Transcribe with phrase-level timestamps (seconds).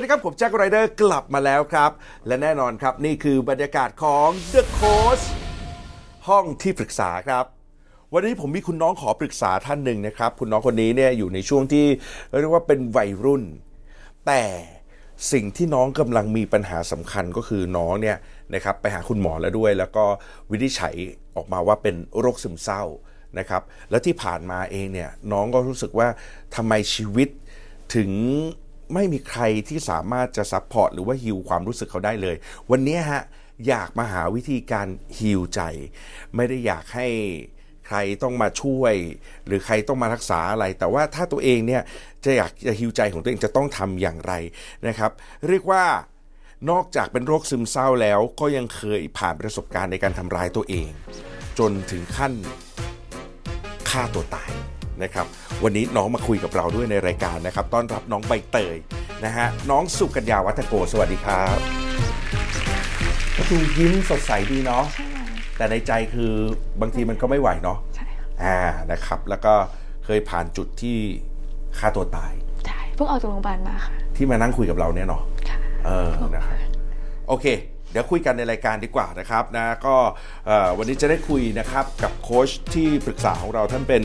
[0.00, 1.90] สวัสดีครับ ผมแจ็คไรเดอร์กลับมาแล้วครับ
[2.26, 5.24] และแน่นอนครับนี่คือบรรยากาศของ The Coach
[6.28, 7.44] ห้องที่ปรึกษาครับ
[8.12, 11.86] วันนี้ผมมีคุณน้องขอปรึกษาท่านหนึ่งนะครับ คุณน้องคนนี้เนี่ยอยู่ในช่วงที่
[12.40, 13.42] เรียกว่าเป็นวัยรุ่น
[14.26, 14.42] แต่
[15.32, 18.16] สิ่งที่น้องกำลังมีปัญหาสำคัญก็คือน้องเนี่ย
[18.54, 20.04] นะครับไปหาคุณหมอแล้วด้วย แล้วก็
[20.50, 20.94] วินิจฉัย
[21.36, 22.82] ออกมาว่าเป็นโรคซึมเศร้า
[23.38, 26.08] นะครับแล้วที่ผ่านมาเองเนี่ยน้องก็รู้สึกว่า
[26.56, 27.28] ทำไมชีวิต
[27.94, 28.10] ถึง
[28.94, 32.36] ไม่มีใครที่สามารถจะ support หรือว่าฮิวความรู้สึกเขาได้เลย
[32.70, 33.22] วันนี้ฮะ
[33.68, 34.86] อยากมาหาวิธีการ
[35.18, 35.60] ฮิวใจ
[36.36, 37.08] ไม่ได้อยากให้
[37.86, 38.94] ใครต้องมาช่วย
[39.46, 41.82] หรือใครต้องมารักษาอะไร แต่ว่าถ้าตัวเองเนี่ย
[42.24, 44.32] จะอยากจะฮิวใจของตัวเองจะต้องทำอย่างไร
[44.86, 45.10] นะครับ
[45.48, 45.84] เรียกว่า
[46.70, 50.90] นอกจากเป็นโรคซึมเศร้าแล้วก็ยังเคยผ่านประสบการณ์ในการทำร้ายตัวเอง
[51.58, 52.32] จนถึงขั้น
[53.90, 54.50] ฆ่าตัวตาย
[55.04, 55.26] นะครับ
[55.64, 58.76] วันนี้น้องมาคุยกับเราด้วยในรายการนะครับ ต้อนรับน้องใบเตย
[59.24, 61.58] นะฮะ น้องสุกัญญาวัฒโก สวัสดีครับ
[63.36, 64.84] ก็ดูยิ้มสดใสดีเนาะ
[65.56, 66.32] แต่ในใจคือ
[66.80, 68.56] บางทีมันก็ไม่ไหวเนาะ ใช่ค่ะอ่า
[68.92, 69.54] นะครับ แล้วก็
[70.04, 70.96] เคยผ่านจุดที่
[71.78, 72.32] ฆ่าตัวตาย
[72.66, 76.58] ใช่ เพิ่งออกจากโรงพยาบาลมาค่ะ ที่มานั่งคุยกับเราเนี่ยเนาะค่ะเออ นะครับ
[77.28, 77.46] โอเค
[77.92, 79.96] เดี๋ยวคุยกันในรายการดีกว่านะครับนะก็
[80.46, 84.02] เอ่อวันนี้จะได้คุยนะครับกับโค้ชที่ปรึกษาของเราท่านเป็น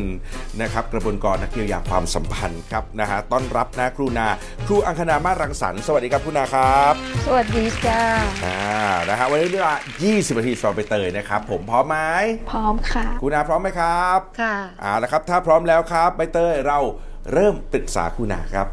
[0.62, 4.28] นะครับกระบวนกรนักเยียวยาความสัมพันธ์ครับนะฮะต้อนรับนะครูนา
[4.68, 6.94] ครูอังคณามาศรังสรรค์สวัสดีครับครูนาครับ
[7.26, 8.02] สวัสดีจ้า
[8.46, 8.62] อ่า
[9.10, 9.74] นะฮะวันนี้เวลา
[10.06, 11.98] 20นาทีสอบไปเตยนะครับ ผมพร้อมไหม
[12.52, 16.80] พร้อมค่ะครูนาพร้อมไหมครับค่ะเอาละครับถ้าพร้อมแล้วครับใบเตยเรา
[17.34, 18.68] เริ่มปรึกษาคุณนาครับ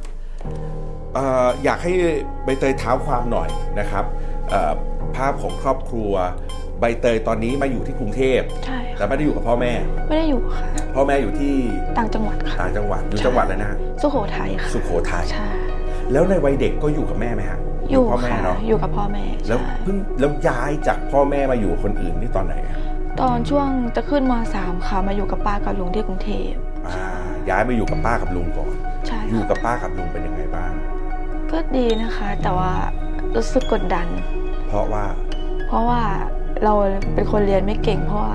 [1.14, 1.92] เอ่ออยากให้
[2.44, 3.48] ใบเตยเท้าความหน่อย
[3.78, 4.04] นะครับ
[4.50, 4.72] เอ่อ
[5.16, 6.12] ภาพของครอบครัว
[6.80, 9.72] ใบเตยตอนนี้มาอยู่ที่กรุงเทพใช่แต่ค่ะไม่ได้อยู่กับพ่อแม่
[10.08, 11.54] ไม่ได้อยู่ค่ะ พ่อแม่อยู่ที่
[11.98, 15.48] ต่างจังหวัดค่ะ ต่างจังหวัดอยู่จังหวัดอะไรนะฮะสุโขทัยค่ะสุโขทัยใช่
[16.12, 17.58] แล้วในวัยเด็กก็อยู่กับแม่ไหมฮะ
[17.90, 22.76] อยู่พ่อแม่ค่ะเนาะอยู่กับพ่อแม่แล้วใช่เพิ่งแล้วย้ายจากพ่อแม่มาอยู่กับคนอื่นนี่ตอนไหนอะ
[23.20, 26.52] ตอนช่วงจะขึ้นมสามค่ะ มาอยู่กับป้ากับลุงที่กรุงเทพ
[26.88, 27.02] อ่า
[27.50, 28.72] ย้ายมาอยู่กับป้ากับลุงก่อน
[29.06, 30.72] ใช่อยู่ค่ะกับป้ากับลุงเป็นยังไงบ้าง
[31.50, 32.72] ก็ดีนะคะ แต่ว่า
[33.36, 34.06] รู้สึกกดดัน
[34.72, 35.04] เพราะว่า
[35.68, 36.00] เพราะว่า
[36.64, 36.74] เรา
[37.14, 38.34] เป็นคนเรียนไม่เก่ง เพราะว่า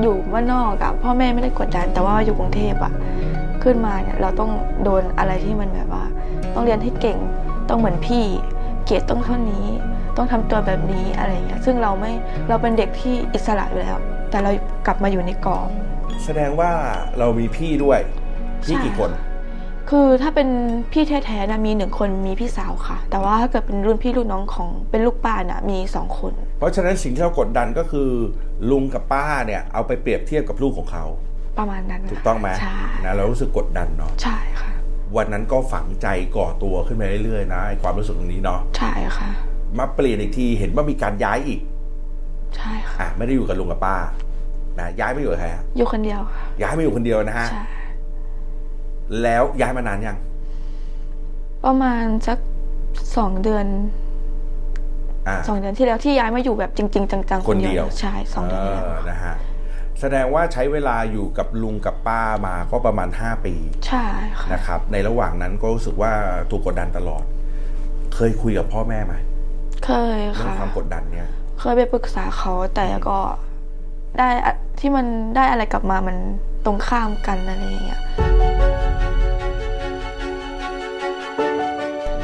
[0.00, 2.92] อยู่ว่านนอกอะพ่อแม่ไม่ได้กดดันแต่ว่าอยู่กรุงเทพอะ
[3.62, 4.50] ขึ้นมาเนี่ยเราต้อง
[4.84, 6.04] โดนอะไรที่มันแบบว่า
[6.54, 7.18] ต้องเรียนให้เก่ง
[7.68, 8.24] ต้องเหมือนพี่
[8.84, 9.66] เกียรติต้องเท่านี้
[10.16, 12.12] ต้องทำตัวแบบนี้อะไรอย่างเงี้ยซึ่งเราไม่
[12.48, 13.98] เราเป็นเด็กที่อิสระอยู่แล้ว
[14.30, 14.50] แต่เรา
[14.86, 15.68] กลับมาอยู่ในกรอบ
[16.24, 16.70] แสดงว่า
[17.18, 18.00] เรามีพี่ด้วย
[18.62, 19.10] พี่ใช่กี่คน
[19.96, 20.48] คือถ้าเป็น
[20.92, 28.10] พี่แท้ๆนะมีหนึ่งคนมีพี่สาวค่ะ แต่ว่าถ้าเกิดเป็นรุ่นพี่รุ่นน้องของเป็นลูกป้าน่ะมีสองคน เพราะฉะนั้นสิ่งที่เรากดดันก็คือ
[28.70, 31.04] ลุงกับป้าเนี่ยเอาไปเปรียบเทียบกับลูกของเขา
[31.58, 34.72] ประมาณนั้นถูกต้องไหมใช่นะเรารู้สึกกดดันเนาะใช่ค่ะ
[35.16, 39.30] วันนั้นก็ฝังใจก่อตัวขึ้นมาเรื่อยๆนะไอ้ความรู้สึกตรงนี้เนาะใช่ค่ะ
[39.78, 41.60] มาเปลี่ยนอีกทีเห็นว่ามีการย้ายอีก
[42.56, 43.96] ใช่ค่ะอะไม่ได้อยู่กับลุงกับป้า
[44.78, 47.62] นะย้ายไปอยู่กับใครอะอยู่คนเดียวค่ะย้ายมาอยู่คนเดียวนะฮะใช่
[49.22, 50.18] แล้วย้ายมานานยัง
[51.64, 52.38] ประมาณสัก
[53.16, 53.66] สองเดือน
[55.28, 59.34] อ่าสองเดือนที่แล้วที่ย้ายมาอยู่แบบจริง ๆ จังๆคนเดียวใช่สองเดือนที่แล้วนะฮะ
[60.00, 63.54] แสดงว่าใช้เวลาอยู่กับลุงกับป้ามาก็ประมาณ 5 ปี
[63.86, 64.04] ใช่
[64.38, 66.12] ค่ะนะครับ ในระหว่างนั้นก็รู้สึกว่า
[66.50, 67.24] ถูกกดดันตลอด
[68.14, 69.14] เคยคุยกับพ่อแม่ไหม
[69.84, 71.28] เคยเรื่องค่ะความกดดันเนี่ย
[71.60, 73.18] เคยไปปรึกษาเขาแต่ก็
[74.18, 75.06] ได้อะที่มัน
[75.36, 76.16] ได้อะไรกลับมามัน
[76.64, 78.00] ตรงข้ามกันอะไรอย่างเงี้ย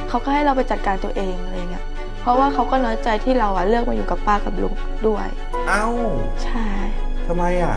[0.08, 1.84] เขาก็ให้เราไปจัดการตัวเองอะไรเงี้ย
[2.20, 4.74] เพราะว่าเขาก็น้อยใจที่เราอะเลือกมาอยู่กับป้ากับลุง
[5.06, 5.26] ด้วย
[5.68, 5.86] เอ้า
[6.42, 6.66] ใช่
[7.26, 7.76] ทำไมอะ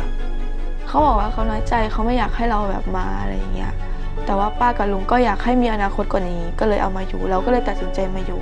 [0.87, 3.73] เขาบอกว่าเขาน้อยใจเขาไม่อยากให้เราแบบมาอะไรอย่างเงี้ย
[4.25, 8.41] แต่ว่าป้ากับลุงก็อยากให้มีอนาคตกว่านี้ ก็เลยเอามาอยู่ เราก็เลยตัดสินใจมาอยู่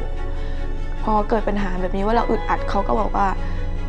[1.03, 3.27] พอเกิดปัญหาแบบนี้ว่าเราอึดอัดเขาก็บอกว่า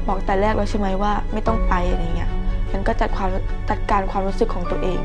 [0.09, 2.31] บอกแต่แรกแล้วใช่ไหมว่าไม่ต้องไปอะไรเงี้ย
[2.73, 3.29] มันก็จัดความ
[3.71, 5.01] จัดการความรู้สึกของตัวเอง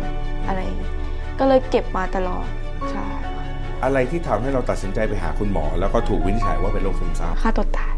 [0.47, 0.91] อะไรอย่างเงี้ย
[1.39, 2.64] ก็เลยเก็บมาตลอดใช่ค่ะ
[3.85, 7.93] อะไรที่ทำให้เราตัดสินใจไปหาคุณหมอ แล้วก็ถูกวินิจฉัยว่าเป็นโรคซึมเศร้าฆ่าตัวตาย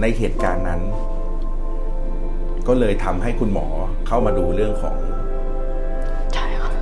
[0.00, 0.80] ในเหตุการณ์นั้น
[2.68, 3.66] ก็เลยทำให้คุณหมอ
[4.06, 4.94] เข้ามาดูเรื่องของ
[6.34, 6.72] ใช่ค่ะ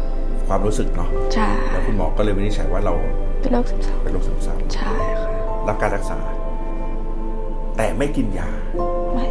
[0.48, 2.94] ความรู้สึกเนาะใช่แล้วคุณหมอก็เลยวินิจฉัยว่าเรา
[3.40, 5.30] เป็นโรคซึมเศร้าเป็นโรคซึมเศร้าใช่ค่ะ
[5.68, 6.18] รับการรักษา
[7.76, 8.48] แต่ไม่กินยา
[9.14, 9.26] ไม่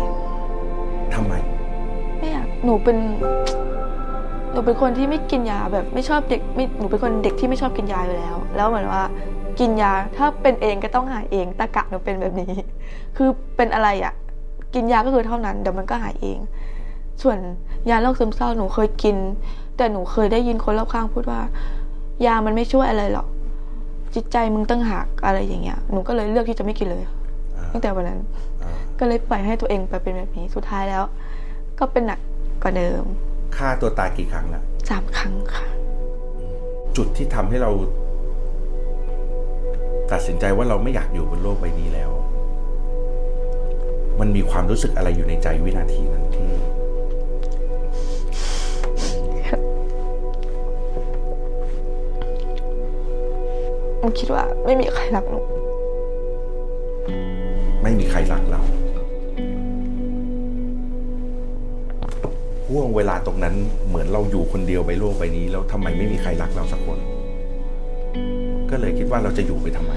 [1.13, 1.33] ทำไม
[2.17, 2.97] ไม่อยากหนูเป็น
[4.51, 9.03] หนูเป็นคนที่ไม่กินยาแบบไม่ชอบเด็กไม่หนูเป็นคนเด็กที่ไม่ชอบกินยาอยู่แล้ว แล้วเหมือนว่า
[9.59, 12.51] กินยาถ้าเป็นเองก็ต้องหายเองตะกะหนูเป็นแบบนี้
[13.17, 14.13] คือเป็นอะไรอะ่ะ
[14.73, 16.39] กินยาก็คือเท่านั้นเดี๋ยวมันก็หายเอง
[17.21, 17.37] ส่วน
[17.89, 19.15] ยาโรคซึมเศร้าหนูเคยกิน
[19.77, 21.39] แต่หนูเคยได้ยินคนรอบข้างพูดว่า
[22.25, 23.27] ยามันไม่ช่วยอะไรหรอก
[24.15, 27.03] จิตใจมึงตั้งหักอะไรอย่างเงี้ยหนูก็เลยเลือกที่จะไม่กินเลย
[27.57, 28.19] อ่าตั้งแต่วันนั้น
[28.63, 31.03] อ่าก็เลยปล่อยให้ตัวเองไปเป็นแบบนี้สุดท้ายแล้ว
[31.79, 32.19] ก็เป็นหนัก
[32.63, 33.03] กว่าเดิม
[33.57, 35.65] ฆ่าตัวตายกี่ครั้งละสามครั้งค่ะ
[36.97, 37.71] จุดที่ทำให้เรา
[40.11, 42.11] ตัดสินใจว่าเราไม่อยากอยู่บนโลกใบนี้แล้ว
[44.19, 46.51] มันมีความรู้สึกอะไรอยู่ในใจวินาทีนั้นที่
[53.99, 55.39] หนูคิดว่าไม่มีใครรักหนู
[57.83, 58.61] ไม่มีใครรักเรา
[62.71, 63.55] ห่วงเวลาตรงนั้น
[63.87, 66.99] เหมือนเราอยู่คนเดียวไปโลกใบนี้ แล้วทำไมไม่มีใครรักเราสักคน
[68.69, 69.93] ก็เลยคิดว่าเราจะอยู่ไปทำไม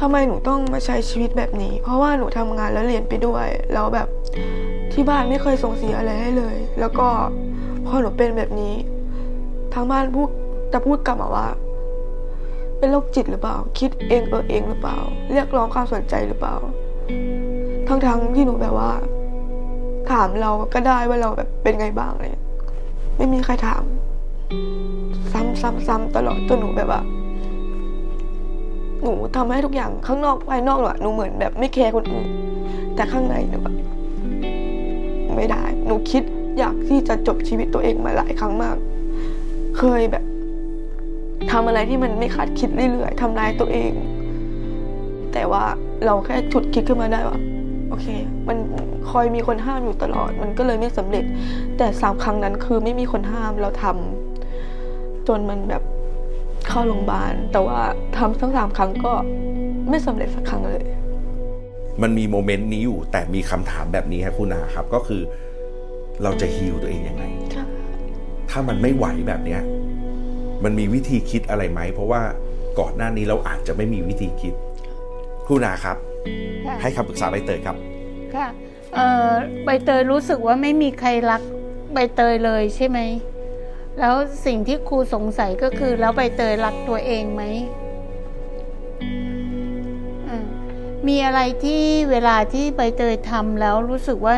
[0.00, 4.08] ทำไมหนูต้องมาใช้ชีวิตแบบนี้ เพราะว่าหนูทำงานแล้วเรียนไปด้วยแล้วแบบ
[4.92, 7.08] ที่บ้านไม่เคยส่งเสียอะไรให้เลย แล้วก็
[7.86, 8.74] พอหนูเป็นแบบนี้
[9.74, 10.28] ทางบ้านพูด
[10.72, 11.48] จะพูดกลับมาว่า
[12.78, 14.98] เป็นโรคจิตหรือเปล่า คิดเองเออเองหรือเปล่า
[15.32, 16.56] เรียกร้องความสนใจหรือเปล่า
[17.88, 18.90] ทั้งๆที่หนูแบบว่า
[20.12, 22.46] ถามเราก็ได้ว่าเราแบบเป็นไงบ้างอะไรเงี้ย
[23.16, 23.82] ไม่มีใครถาม
[25.32, 27.02] ซ้ำซ้ำซ้ำตลอดจนหนูแบบว่า
[29.02, 32.26] หนูทำให้ทุกอย่างข้างนอกภายนอกหนูอหนูเหมือนแบบไม่แคร์คนอื่น
[32.94, 33.76] แต่ข้างในหนูแบบ
[35.36, 36.22] ไม่ได้ หนูคิด
[36.58, 38.76] อยากที่จะจบชีวิตตัวเองมาหลายครั้งมาก
[39.78, 40.24] เคยแบบ
[41.50, 43.92] ทำอะไรที่มันไม่คาดคิดเรื่อยๆทำร้ายตัวเอง
[45.32, 45.64] แต่ว่า
[46.04, 47.38] เราแค่ฉุดคิดขึ้นมาได้ว่า
[47.88, 48.06] โอเค
[48.48, 48.58] มัน
[49.10, 51.24] คอยมีคนห้ามอยู่ตลอด มันก็เลยไม่สำเร็จ
[51.78, 55.82] แต่สามครั้งนั้นคือไม่มีคนห้ามเราทำจนมันแบบ
[56.68, 57.80] เข้าโรงพยาบาล แต่ว่า
[58.16, 59.12] ทำทั้งสามครั้งก็
[59.90, 60.84] ไม่สำเร็จสักครั้งเลย
[62.02, 65.22] มันมีโมเมนต์นี้อยู่ แต่มีคำถามแบบนี้ครับคุณนาครับ ก็คือ
[66.22, 67.24] เราจะฮีลตัวเองยังไง
[68.50, 69.62] ถ้ามันไม่ไหวแบบเนี้ย
[70.64, 72.22] มันมีวิธีคิดอะไรไหม เพราะว่า
[72.78, 74.54] ก่อนหน้านี้เราอาจจะไม่มีวิธีคิด
[75.46, 75.96] คุณนาครับ
[76.82, 77.76] ให้คำปรึกษาใบเตยครับ
[78.34, 78.48] ค่ะ
[78.94, 79.30] เอ่อ
[79.64, 81.42] ใบเตยรู้สึกว่าไม่มีใครรัก
[81.92, 82.98] ใบเตยเลยใช่ไหม
[84.00, 84.14] แล้ว
[84.46, 87.42] สิ่งที่ครูสงสัยก็คือ แล้วใบเตยรักตัวเองไหม
[90.28, 90.38] อ่า
[91.08, 94.36] มีอะไรที่เวลาที่ใบเตยทำแล้วรู้สึกว่า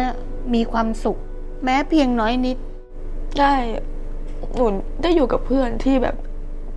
[0.55, 1.19] มีความสุข
[1.65, 2.59] แม้เพียงน้อยนิด
[3.41, 3.55] ได้
[4.57, 4.67] หนู
[5.03, 6.17] ได้อยู่กับเพื่อนที่แบบ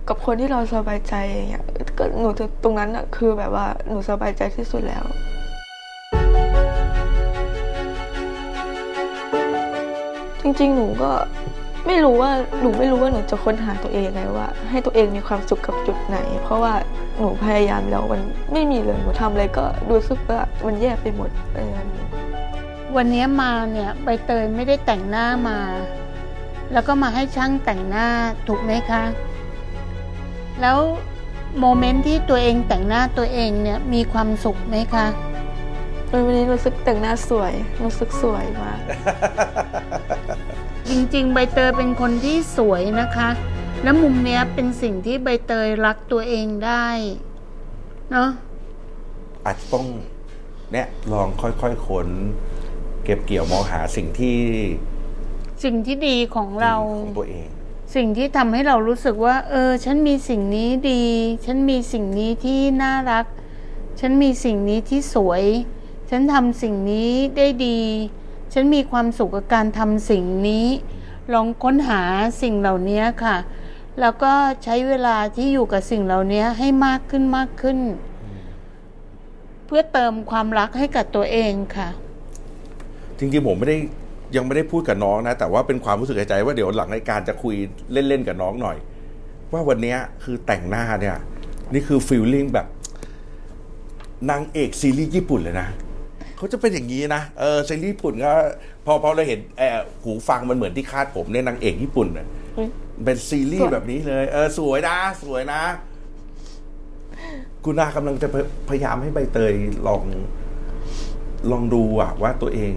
[0.08, 1.64] กับคนที่เราสบายใจอย่างเงี้ย
[1.98, 2.28] ก็หนู
[2.62, 5.04] ตรงนั้นอะคือแบบว่าหนูสบายใจที่สุดแล้ว
[10.42, 11.10] จริงๆ หนูก็
[11.86, 12.30] ไม่รู้ว่า
[12.60, 16.74] หนูไม่รู้ว่าหนูจะค้นหาตัวเองยังไงว่า ให้ตัวเองมีความสุขกับจุดไหน เพราะว่า
[17.18, 18.22] หนูพยายามแล้วมัน
[18.52, 22.06] ไม่มีเลยหนูทำอะไรก็รู้สึกว่ามันแย่ไปหมดอะไรแบบนี้
[22.96, 25.58] วันนี้มาเนี่ยใบเตยไม่ได้แต่งหน้ามา
[26.72, 28.06] แล้วก็มาให้ช่างแต่งหน้า
[28.48, 29.02] ถูกไหมคะ
[30.60, 30.78] แล้ว
[31.60, 35.06] โมเมนต์ที่ตัวเองแต่งหน้าตัวเองเนี่ยมีความสุขไหมคะ
[36.10, 37.52] วันนี้รู้สึกแต่งหน้าสวย
[37.82, 38.78] รู้สึกสวยมาก
[40.88, 43.28] จริงๆ ใบเตยเป็นคนที่สวยนะคะ
[43.82, 46.86] แล้วมุมเนี้ยเป็นสิ่งที่ใบเตยรักตัวเองได้
[48.12, 48.28] เนาะ
[49.44, 49.86] อาจจะต้อง
[50.72, 52.08] เนี่ยลองค่อยๆค้น
[53.04, 54.38] เก็บเกี่ยวมองหาสิ่งที่
[55.64, 57.48] สิ่งที่ดีของเราของตัวเอง
[57.94, 61.04] สิ่งที่ทำให้เรารู้สึกว่า เออ ฉันมีสิ่งนี้ดี
[61.44, 63.26] ฉันมีสิ่งนี้ที่น่ารัก
[64.00, 65.44] ฉันมีสิ่งนี้ที่สวย
[66.10, 67.80] ฉันทำสิ่งนี้ได้ดี
[68.52, 70.66] ฉันมีความสุขกับการทำสิ่งนี้
[71.32, 72.02] ลองค้นหา
[72.42, 73.36] สิ่งเหล่านี้ค่ะ
[74.00, 74.32] แล้วก็
[74.64, 77.78] ใช้เวลาที่อยู่กับสิ่งเหล่านี้ให้มากขึ้นมากขึ้น
[79.66, 81.88] เพื่อเติมความรักให้กับตัวเองค่ะ
[83.18, 83.78] จริงๆผมไม่ได้
[84.36, 87.54] ยังไม่ได้พูดกับน้องนะ แต่ว่าเป็นความรู้สึกในใจว่าเดี๋ยวหลังรายการจะคุย
[87.92, 88.76] เล่นๆกับน้องหน่อย
[89.52, 91.16] ว่าวันนี้คือแต่งหน้าเนี่ย
[91.72, 92.66] นี่คือฟีลลิ่งแบบ
[94.30, 95.68] นางเอกซีรีส์ญี่ปุ่นเลยนะ
[96.36, 98.32] เขาจะเป็นอย่างนี้นะเออซีรีส์ญี่ปุ่นก็
[98.86, 102.26] พอพอเราเห็นเออหูฟังมันเหมือนที่คาดผมเนี่ยนางเอกญี่ปุ่นเนี่ย
[103.04, 105.62] เป็นซีรีส์แบบนี้เลยเออสวยนะสวยนะ
[107.64, 109.54] คุณนากำลังจะพยพยายามให้ใบเตย
[109.86, 110.02] ลอง
[111.50, 112.74] ลองดูอะว่าตัวเอง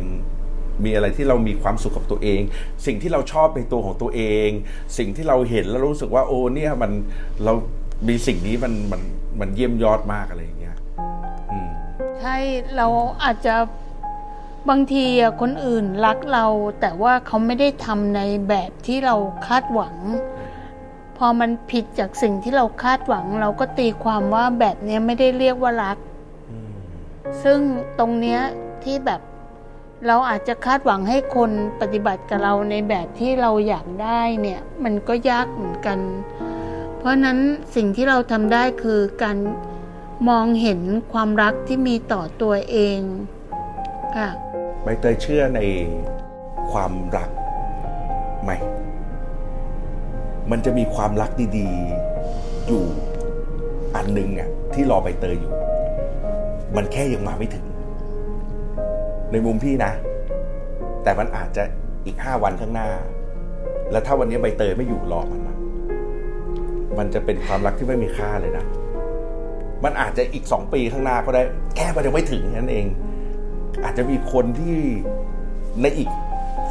[0.84, 2.42] มีอะไรที่เรามีความสุขกับตัวเอง
[2.86, 4.50] สิ่งที่เราชอบในตัวของตัวเอง
[4.98, 6.92] สิ่งที่เราเห็นแล้วรู้สึกว่าโอ้เนี่ยมัน
[7.44, 7.54] เรา
[8.08, 9.02] มีสิ่งนี้มันมัน
[9.40, 10.78] มันเยี่ยมยอดมากอะไรอย่างเงี้ย
[11.52, 11.70] อืม
[12.20, 12.38] ใช่
[12.76, 12.88] เรา
[13.24, 13.56] อาจจะ
[14.70, 16.46] บางทีอะคนอื่นรักเรา
[16.82, 19.16] แต่ว่าเขาไม่ได้ทำในแบบที่เรา
[19.48, 19.96] คาดหวัง
[21.18, 25.98] พอมันผิดจากสิ่งที่เราคาดหวัง เราก็ตีความว่าแบบเนี้ยไม่ได้เรียกว่ารัก
[27.44, 27.60] ซึ่ง
[28.00, 28.42] ตรงเนี้ย
[28.84, 29.22] ที่แบบ
[30.08, 36.00] เราอาจจะคาดหวังให้คนปฏิบัติกับเราในแบบที่เราอยากได้เนี่ย มันก็ยากเหมือนกัน
[36.98, 37.38] เพราะนั้น
[37.76, 39.38] สิ่งที่เราทำได้คือการ
[40.30, 40.82] มองเห็น
[41.14, 43.00] ความรักที่มีต่อตัวเอง
[44.16, 44.30] ค่ะ
[44.84, 45.62] ใบเตยเชื่อใน
[46.72, 47.30] ความรัก
[48.44, 48.52] ไหม
[50.52, 52.84] มันจะมีความรักดีๆ อยู่
[53.96, 55.54] อันหนึ่งอะที่รอใบเตยอยู่
[56.76, 57.65] มันแค่ยังมาไม่ถึง
[59.32, 59.92] ในมุมพี่นะ
[61.04, 61.64] แต่มันอาจจะ
[62.06, 62.90] อีกห้าวันข้างหน้า
[63.92, 65.58] แล้วถ้าวันนี้ใบเตยไม่อยู่รอมันนะ
[66.98, 68.66] มันจะเป็นความรักที่ไม่มีค่าเลยนะ
[69.84, 71.42] มันอาจจะอีกสองปีข้างหน้าก็ได้
[71.76, 72.86] แค่มันยังไม่ถึงนั่นเอง
[73.84, 74.78] อาจจะมีคนที่
[75.82, 76.10] ในอีก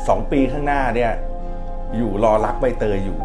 [0.09, 1.13] สองปีข้างหน้าเนี่ย
[1.97, 3.19] อยู่รอรักใบเตยอยู่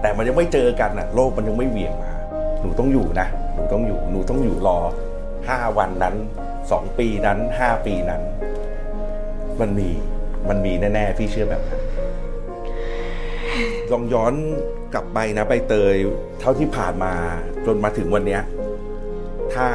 [0.00, 2.12] แต่มันยังไม่เจอกันนะโลกมันยังไม่เหวี่ยงมา
[2.60, 4.78] หนูต้องอยู่นะ หนูต้องอยู่ หนูต้องอยู่รอ
[5.48, 6.14] ห้าวันนั้น
[6.70, 8.22] สองปีนั้นห้าปีนั้น
[9.60, 9.88] มันมี
[10.48, 11.80] มันมีแน่ๆพี่เชื่อแบบนั้น
[13.92, 14.32] ลองย้อน
[14.94, 15.96] กลับไปนะใบเตย
[16.40, 17.12] เท่าที่ผ่านมา
[17.66, 18.42] จนมาถึงวันเนี้ย
[19.54, 19.66] ถ้า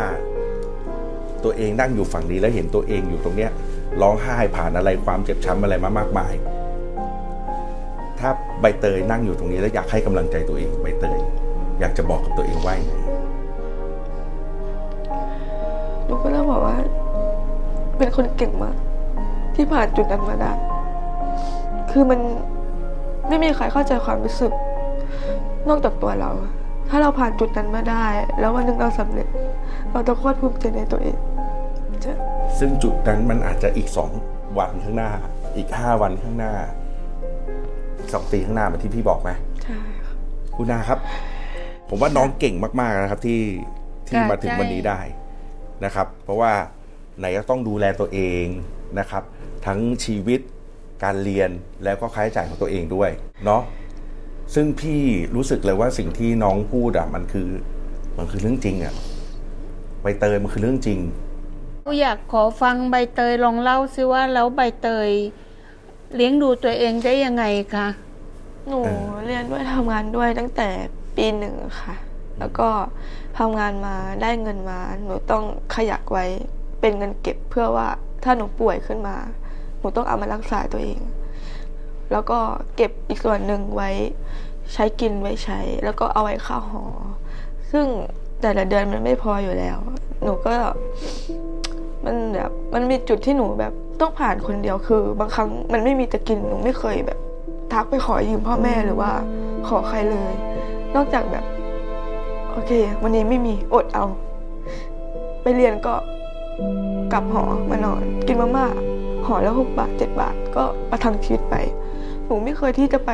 [1.44, 3.52] ตัวเองนั่งอยู่ฝั่งนี้แล้วเห็นตัวเองอยู่ตรงเนี้ย
[4.02, 6.34] ร้องไห้ผ่านอะไรความเจ็บช้ำอะไรมามากมาย
[8.20, 8.30] ถ้า
[8.62, 11.20] ใบเตยนั่งอยู่ตรงนี้แล้วอยากให้กำลังใจตัวเองใบเตย
[11.80, 13.03] อยากจะบอกกับตัวเองว่าไง
[18.04, 18.76] เป็นคนเก่งมาก
[19.56, 20.54] ที่ผ่านจุดนั้นมาได้
[21.92, 22.20] คือมัน
[23.28, 24.52] ไม่มีใครเข้าใจความรู้สึก
[25.70, 26.32] นอกจากตัวเรา
[26.90, 28.06] ถ้าเราผ่านจุดนั้นมาได้
[28.40, 29.28] แล้ววันหนึ่งเราสำเร็จ
[29.92, 31.18] เราจะโคตรภูมิใจในตัวเอง
[32.60, 34.10] ซึ่งจุดนั้นมันอาจจะอีกสอง
[34.58, 35.12] วันข้างหน้า
[35.58, 36.54] อีกห้าวันข้างหน้า
[38.14, 39.30] สองปีข้างหน้าเหมือนที่พี่บอกไหม
[39.64, 39.80] ใช่
[40.56, 41.00] คุณนาครับ
[41.90, 43.42] ผมว่าน้องเก่งมากๆนะครับที่
[44.08, 45.00] ที่มาถึงวันนี้ได้
[45.86, 46.52] นะครับ เพราะว่า
[47.20, 48.46] ไหนก็ต้องดูแลตัวเอง
[49.00, 49.24] นะครับ
[49.66, 50.40] ทั้งชีวิต
[51.04, 51.50] การเรียน
[51.84, 53.10] แล้วก็ค่าใช้จ่ายของตัวเองด้วย
[53.46, 53.62] เนาะ
[54.54, 55.02] ซึ่งพี่
[55.36, 57.50] รู้สึกเลยว่าสิ่งที่น้องพูดอะมันคือ
[58.18, 58.94] มันคือเรื่องจริงอะ
[60.02, 61.00] ใบเตยมันคือเรื่องจริง
[62.02, 65.10] อยากขอฟังใบเตยลองเล่าซิว่าแล้วใบเตย
[66.16, 67.44] เลี้ยงดูตัวเองได้ยังไง
[67.76, 67.88] คะ
[68.68, 68.80] หนู
[69.26, 70.70] เรียนด้วยทำงานด้วยตั้งแต่
[71.16, 71.96] ปีหนึ่งค่ะ
[72.40, 72.70] แล้วก็
[73.38, 75.44] ทำงานมาได้เงินมา หนูต้อง
[75.76, 76.26] ขยักไว้
[76.84, 77.88] เป็นเงินเก็บเพื่อว่า
[78.24, 79.16] ถ้าหนูป่วยขึ้นมา
[79.80, 81.00] หนูต้องเอามารักษาตัวเอง
[82.12, 82.40] แล้วก็
[82.76, 83.90] เก็บอีกส่วนหนึ่งไว้
[84.74, 86.86] ใช้กินไว้ใช้ แล้วก็เอาไว้ข้าวหอ
[87.72, 87.86] ซึ่ง
[88.42, 89.78] แต่ละเดือนมันไม่พออยู่แล้ว
[90.24, 90.56] หนูก็
[92.06, 97.20] มันแบบมันมีจุดที่หนูแบบต้องผ่านคนเดียวคือ บางครั้งมันไม่มีจะกินหนูไม่เคยแบบ
[97.74, 99.12] ทักไปขอยืมพ่อแม่หรือว่า
[99.68, 100.34] ขอใครเลย
[100.96, 101.46] นอกจากแบบ
[102.52, 102.72] โอเค
[103.02, 104.06] วันนี้ไม่มีอดเอา
[105.42, 105.94] ไปเรียนก็
[107.12, 108.66] กลับหอมานอน กินมาม่า
[109.26, 111.56] หอละหกบาทเจ็ดบาทก็ประทังชีวิตไป
[112.26, 113.12] หนูไม่เคยที่จะไป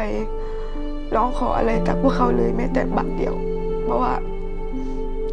[1.15, 3.33] ร้องขออะไรจากพวกเขาเลยแม้แต่บาทเดียว
[3.83, 4.13] เพราะว่า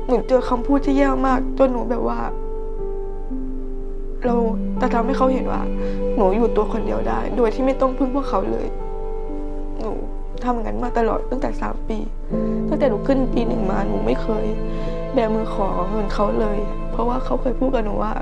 [0.09, 2.21] หนูเจอคำพูดที่แย่มากจนหนูแบบว่า
[4.27, 4.37] เรา
[4.81, 5.63] จะทำให้เขาเห็นว่า
[6.17, 8.67] หนูอยู่ตัวคนเดียวได้ โดยที่ไม่ต้องพึ่งพวกเขาเลย
[9.81, 9.93] หนู
[10.45, 11.99] ทำงั้นมาตลอดตั้งแต่สามปี
[12.69, 14.45] ตั้งแต่หนูขึ้นปีหนึ่งมาหนูไม่เคย
[15.15, 16.59] แบมือขอเงินเขาเลย
[16.97, 18.12] เพราะว่าเขาเคยพูดกับหนูว่า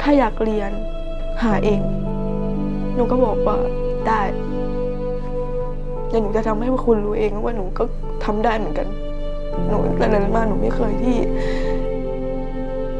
[0.00, 0.70] ถ้าอยากเรียน
[1.42, 1.80] หาเอง
[2.94, 3.56] หนูก็บอกว่า
[4.06, 4.20] ได้
[6.08, 7.84] เดี๋ยวหนูจะทำให้พวกคุณรู้เองว่าหนูก็
[8.24, 8.88] ทำได้เหมือนกัน
[9.68, 11.16] หนูแต่นั้นมาหนูไม่เคยที่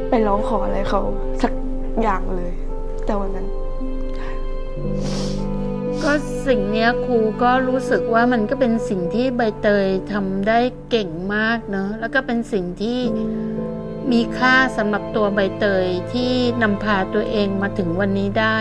[0.08, 1.00] ไปร้องขออะไรเขา
[1.42, 1.52] สัก
[2.02, 2.52] อย่างเลย
[3.04, 3.46] แต่วันนั้น
[6.02, 6.12] ก็
[6.46, 10.58] สิ่งนี้ครูก็รู้สึกว่ามันก็เป็นสิ่งที่ใบเตยทำได้
[10.90, 12.98] เก่งมากเนาะแล้วก็เป็นสิ่งที่
[14.12, 16.32] มีค่าสำหรับตัวใบเตยที่
[16.62, 18.58] นำพาตัวเองมาถึงวันนี้ได้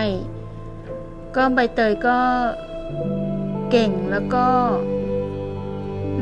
[1.36, 2.20] ก็ใบเตยก็
[3.72, 4.48] เก่งแล้วก็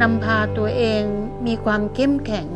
[0.02, 1.04] นำพาตัวเอง
[1.46, 2.50] มีความเข้มแข็ง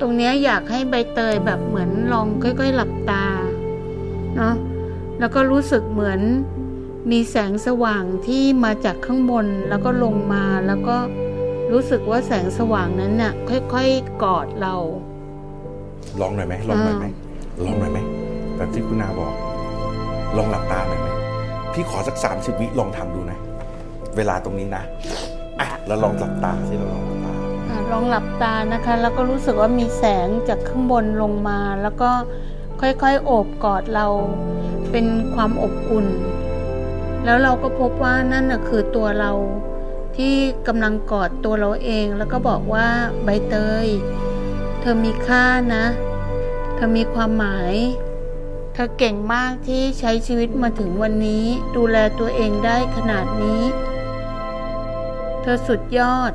[0.00, 3.26] ตรงนี้อยากให้ใบเตยแบบเหมือนลองค่อยๆหลับตา
[4.36, 4.54] เนาะ
[5.18, 6.20] แล้วก็รู้สึกเหมือน
[7.10, 10.96] มีแสงสว่างที่มาจากข้างบนแล้วก็ลงมาแล้วก็
[11.72, 14.74] รู้สึกว่าแสงสว่างนั้นน่ะค่อยๆกอดเรา
[16.20, 17.06] ลองหน่อยไหมลองหน่อยไหม
[17.64, 17.98] ลองหน่อยไหม
[18.56, 19.32] แบบที่คุณนาบอก
[20.36, 21.08] ลองหลับตาหน่อยไหม
[21.72, 23.38] พี่ขอสักสามสิบวิลองทำดูนะ
[24.16, 24.84] เวลาตรงนี้นะ
[25.60, 27.34] อะแล้วลองหลับตาสิเราลองหลับตา
[27.92, 32.10] ลองหลับตานะคะ แล้วก็รู้สึกว่ามีแสงจากข้างบนลงมา แล้วก็
[32.80, 34.06] ค่อยๆโอบกอดเรา
[34.90, 36.06] เป็นความอบอุ่น
[37.24, 39.32] แล้วเราก็พบว่านั่นน่ะคือตัวเรา
[40.16, 40.34] ที่
[40.68, 42.86] กำลังกอดตัวเราเอง แล้วก็บอกว่า
[43.24, 43.86] ใบเตย
[44.27, 45.86] เธอมีค่านะ
[46.74, 47.74] เธอมีความหมาย
[48.72, 53.62] เธอเก่งมากที่ใช้ชีวิตมาถึงวันนี้ ดูแลตัวเองได้ขนาดนี้
[55.42, 56.32] เธอสุดยอด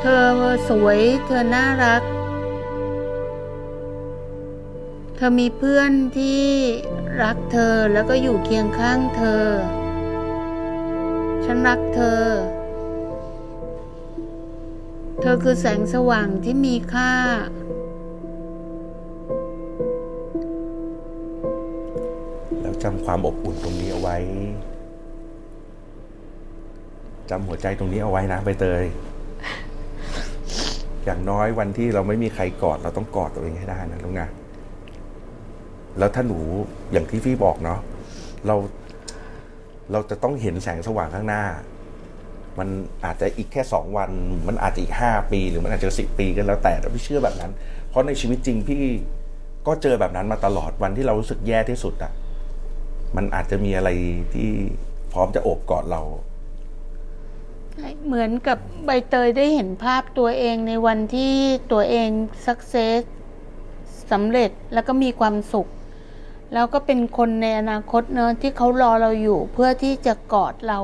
[0.00, 0.26] เธอ
[0.68, 2.02] สวย เธอน่ารัก
[5.16, 6.44] เธอมีเพื่อนที่
[7.22, 9.44] รักเธอแล้วก็อยู่เคียงข้างเธอ
[11.44, 12.22] ฉันรักเธอ
[15.24, 17.10] เธอคือแสงสว่างที่มีค่า
[22.60, 24.16] แล้วจำความอบอุ่นตรงนี้เอาไว้
[27.30, 28.84] จำหัวใจตรงนี้เอาไว้นะใบเตย
[31.04, 34.28] อย่างน้อยวันที่เราไม่มีใครกอด เราต้องกอดตัวเองให้ได้นะลูกนะ
[35.98, 36.38] แล้วถ้าหนู
[36.92, 37.78] อย่างที่พี่บอกเนาะ
[38.46, 38.56] เรา
[39.92, 41.44] เราจะต้องเห็นแสงสว่างข้างหน้า
[42.58, 42.68] มัน
[43.04, 44.10] อาจจะอีกแค่สองวัน
[44.48, 47.52] มันอาจจะอีกห้าปี หรือมันอาจจะสิบปีก็แล้วแต่แต่พี่เชื่อแบบนั้น
[47.88, 48.82] เพราะในชีวิตจริงพี่
[49.66, 52.12] ก็เจอแบบนั้นมาตลอดวันที่เรารู้สึกแย่ที่สุดอะ
[53.16, 53.88] มันอาจจะมีอะไร
[54.34, 54.50] ที่
[55.12, 56.02] พร้อมจะโอบกอดเรา
[58.06, 61.34] เหมือนกับใบเตยได้เห็นภาพตัวเองในวันที่
[61.72, 62.08] ตัวเอง
[62.46, 63.00] สักเซส
[64.12, 65.68] สำเร็จแล้วก็มีความสุข
[66.54, 70.80] แล้วก็เป็นคนในอนาคตเนอะที่เขารอเราอยู่เพื่อที่จะกอดเรา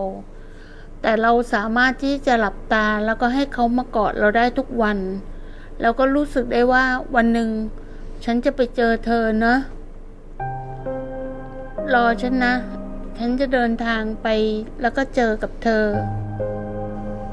[1.03, 4.99] แต่เราสามารถที่จะหลับตาแล้วก็ให้เขามากอดเราได้ทุกวัน
[5.81, 7.51] แล้วก็รู้สึกได้ว่าวันหนึ่ง
[8.25, 9.55] ฉันจะไปเจอเธอนะ
[11.95, 12.55] รอฉันนะ
[13.19, 14.27] ฉันจะเดินทางไป
[14.81, 15.85] แล้วก็เจอกับเธอ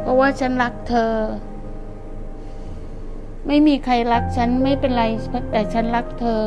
[0.01, 1.13] เพราะว่าฉันรักเธอ
[3.47, 5.03] ไม่มีใครรักฉันไม่เป็นไร
[5.51, 6.43] แต่ฉันรักเธอ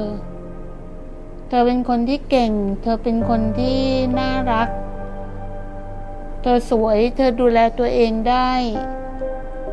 [1.49, 3.79] เธอเป็นคนที่เก่ง เธอเป็นคนที่
[4.19, 4.69] น่ารัก
[6.43, 8.51] เธอสวย เธอดูแลตัวเองได้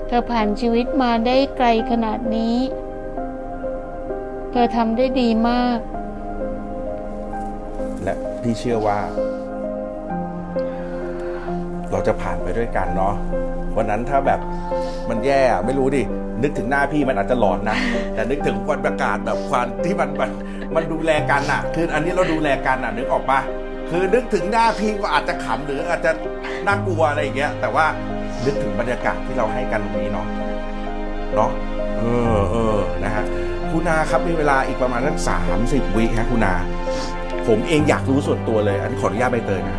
[0.07, 2.57] เธอผ่านชีวิตมาได้ไกลขนาดนี้
[4.51, 5.79] เธอทำได้ดีมาก
[8.03, 8.99] และพี่เชื่อว่า
[11.91, 13.15] เราจะผ่านไปด้วยกันเนาะ
[13.77, 14.39] วันนั้นถ้าแบบ
[15.09, 16.03] มันแย่ไม่รู้ดิ
[16.43, 17.77] นึกถึงหน้าพี่มันอาจจะหลอนนะ
[18.13, 20.31] แต่นึกถึงวันประกาศแบบความที่มันมัน
[20.75, 23.39] มันดูแลกันอะคืออันนี้เราดูแลกันอะนึกออกปะ
[23.89, 26.11] คือนึกถึงหน้าพี่ก็อาจจะขำหรืออาจจะ
[26.67, 27.85] น่ากลัวอะไรอย่างเงี้ย แต่ว่า
[28.45, 30.27] นึกถึงบรรยากาศที่เราให้กันตรงนี้เนาะ
[31.35, 31.51] เนาะ
[31.97, 32.03] เอ
[32.39, 33.23] อเออนะฮะ
[33.71, 36.55] คุณนาครับมีเวลาอีกประมาณสักสามสิบวิฮะคุณนา
[37.47, 39.77] ผมเองอยากรู้ส่วนตัวเลย อันนี้ขออนุญาตใบเตยนะ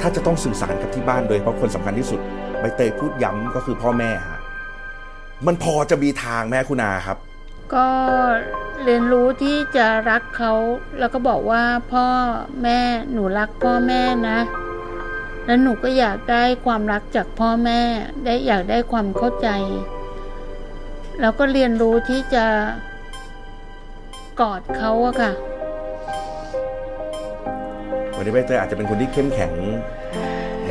[0.00, 2.20] ถ้าจะต้องสื่อสารกับที่บ้านโดยเฉพาะคนสำคัญที่สุด
[2.60, 4.40] ใบเตยพูดย้ำก็คือพ่อแม่ฮะ
[5.46, 7.18] มันพอจะมีทางแม่คุณอาครับ
[7.74, 7.86] ก็
[8.84, 10.52] เรียนรู้ที่จะรักเขา
[10.98, 11.62] แล้วก็บอกว่า
[11.92, 12.06] พ่อ
[12.62, 12.80] แม่
[13.12, 14.38] หนูรักพ่อแม่นะ
[15.46, 17.80] แล้วหนูก็อยากได้ความรักจากพ่อแม่
[18.24, 19.48] ได้อยากได้ความเข้าใจ
[21.20, 22.44] แล้วก็เรียนรู้ที่จะ
[24.40, 25.32] กอดเขาอะค่ะ
[28.16, 29.52] วันนี้ใบเตยอาจจะเป็นคนที่เข้มแข็ง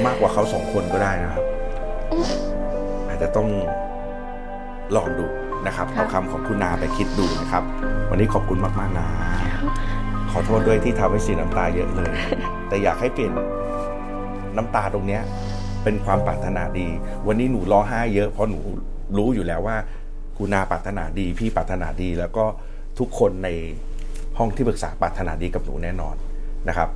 [0.06, 1.44] มากกว่าเขาสองคนก็ได้นะครับ
[3.08, 3.48] อาจจะต้อง
[4.96, 5.28] ลองดู
[5.68, 7.64] นะครับเอาคำของคุณนาไปคิดดูนะครับ
[8.10, 9.08] วันนี้ขอบคุณมาก ๆ นะ
[10.32, 12.12] ขอโทษด้วยที่ทำให้เสียน้ำตาเยอะเลย
[12.68, 13.32] แต่อยากให้เปลี่ยน
[14.58, 15.22] น้ำตาตรงเนี้ย
[15.84, 16.88] เป็นความปรารถนาดี
[17.28, 18.60] วันนี้หนูร้องไห้เยอะเพราะหนู
[19.18, 19.78] รู้อยู่แล้วว่า
[20.38, 22.46] คุณนาปรารถนาดีพี่ปรารถนาดี แล้วก็
[23.00, 23.50] ทุกคนใน
[24.38, 26.16] ห้องที่ปรึกษาปรารถนาดีกับหนูแน่นอน
[26.68, 26.90] นะครับ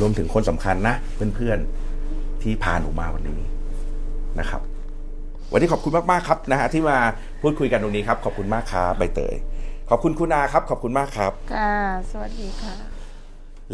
[0.00, 0.94] รวมถึงคนสำคัญนะ
[1.34, 3.40] เพื่อนๆที่พาหนูมาวันนี้
[4.40, 4.60] นะครับ
[5.52, 6.98] วันนี้ขอบคุณมากๆครับนะฮะที่มา
[7.42, 9.34] พูดคุยกันตรงนี้ครับ ขอบคุณมากครับใบเตย
[9.90, 11.74] ขอบคุณคุณนาครับ ขอบคุณมากครับ ค่ะ
[12.10, 12.74] สวัสดีค่ะ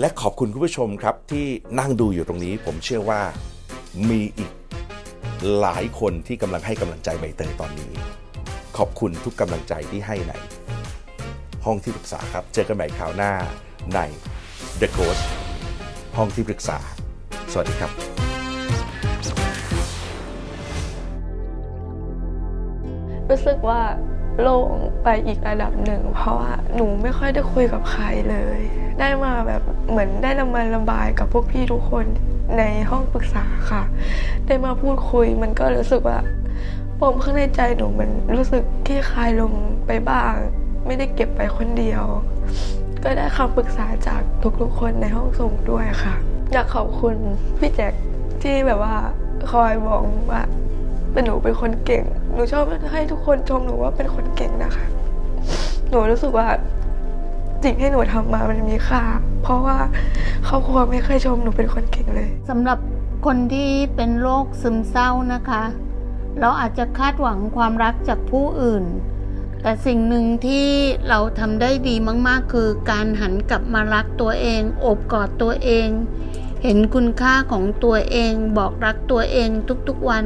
[0.00, 1.46] และขอบคุณคุณผู้ชมครับที่
[1.78, 3.20] นั่งดูอยู่ตรงนี้ ผมเชื่อว่า
[4.10, 4.50] มีอีก
[5.58, 7.92] หลายคนที่กำลังให้กำลังใจใบเตยตอนนี้
[8.78, 10.32] ขอบคุณทุกกำลังใจที่ให้ใน
[11.64, 13.32] ห้องที่ปรึกษาครับ เจอกันใหม่คราวหน้า
[13.94, 14.00] ใน
[14.80, 15.22] The Coach
[16.16, 16.78] ห้องที่ปรึกษา
[17.52, 17.90] สวัสดีครับ
[23.30, 23.80] รู้สึกว่า
[24.40, 24.68] โล่ง
[25.04, 28.58] ไปอีกระดับหนึ่ง เพราะว่าหนูไม่ค่อยได้คุยกับใครเลย
[29.00, 32.06] ได้มาแบบเหมือนได้นำมาระบายกับพวกพี่ทุกคน
[32.58, 33.82] ในห้องปรึกษาค่ะ
[34.46, 36.18] ได้มาพูดคุยมันก็รู้สึกว่า
[37.00, 39.52] ปมข้างในใจหนูมันรู้สึกคลี่คลายลง
[39.86, 40.34] ไปบ้าง
[40.86, 42.04] ไม่ได้เก็บไปคนเดียว
[43.02, 44.20] ก็ได้คำปรึกษาจาก
[44.60, 46.14] ทุกๆคนในห้องส่งด้วยค่ะ
[46.52, 47.16] อยากขอบคุณ
[47.58, 47.92] พี่แจ็ค
[48.42, 48.96] ที่แบบว่า
[49.52, 50.42] คอยบอกว่า
[51.12, 54.84] เป็นหนูเป็นคนเก่ง หนูชอบให้ทุกคนชมหนูว่าเป็นคนเก่งนะคะ
[55.88, 56.48] หนูรู้สึกว่า
[57.64, 59.02] สิ่งที่หนูทำมามันมีค่า
[59.42, 59.76] เพราะว่า
[60.48, 62.78] ครอบครัวไม่เคยชมหนูเป็นคนเก่งเลยสำหรับ
[63.26, 65.62] คนที่เป็นโรคซึมเศร้านะคะ
[66.40, 68.84] เราอาจจะคาดหวังความรักจากผู้อื่น
[69.62, 70.68] แต่สิ่งหนึ่งที่
[71.08, 71.94] เราทำได้ดี
[72.26, 75.88] มาก ๆ คือการหันกลับมารักตัวเองอบกอดตัวเอง
[76.62, 79.48] เห็นคุณค่าของตัวเอง บอกรักตัวเอง
[79.88, 80.24] ทุกๆวัน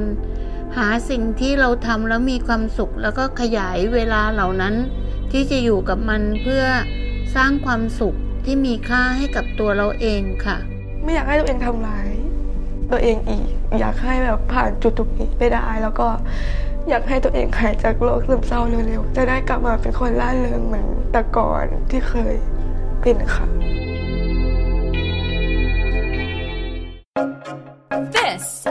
[0.78, 4.74] หาสิ่งที่เราทำแล้วมีความสุข แล้วก็ขยายเวลาเหล่านั้น
[5.32, 6.64] ที่จะอยู่กับมันเพื่อ
[7.36, 8.14] สร้างความสุข
[8.44, 10.58] ที่มีค่าให้กับตัวเราเองค่ะ
[11.02, 12.08] ไม่อยากให้ตัวเองทำร้าย
[12.90, 13.44] ตัวเองอีก
[13.80, 16.08] อยากให้แบบผ่านจุดตรงนี้ไปได้แล้วก็
[16.88, 22.34] อยากให้ตัวเองหายจากโรคซึมเศร้าเร็วๆ จะได้กลับมาเป็นคนร่าเริงเหมือนแต่ก่อนที่เคย
[23.00, 23.67] เป็นค่ะ